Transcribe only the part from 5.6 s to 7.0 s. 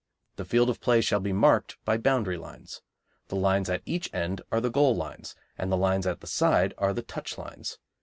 the lines at the side are